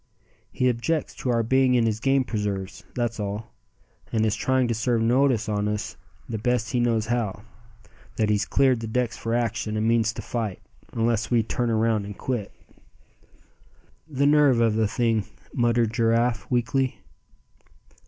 He 0.51 0.67
objects 0.67 1.13
to 1.17 1.29
our 1.29 1.43
being 1.43 1.75
in 1.75 1.85
his 1.85 1.99
game 1.99 2.23
preserves, 2.23 2.83
that's 2.95 3.19
all, 3.19 3.53
and 4.11 4.25
is 4.25 4.35
trying 4.35 4.67
to 4.67 4.73
serve 4.73 5.03
notice 5.03 5.47
on 5.47 5.67
us 5.67 5.95
the 6.27 6.39
best 6.39 6.71
he 6.71 6.79
knows 6.79 7.05
how, 7.05 7.43
that 8.15 8.31
he's 8.31 8.43
cleared 8.47 8.79
the 8.79 8.87
decks 8.87 9.15
for 9.15 9.35
action, 9.35 9.77
and 9.77 9.87
means 9.87 10.11
to 10.13 10.23
fight, 10.23 10.59
unless 10.91 11.29
we 11.29 11.43
turn 11.43 11.69
around 11.69 12.05
and 12.05 12.17
quit." 12.17 12.51
"The 14.07 14.25
nerve 14.25 14.59
of 14.59 14.73
the 14.73 14.87
thing!" 14.87 15.25
muttered 15.53 15.93
Giraffe, 15.93 16.49
weakly. 16.49 17.01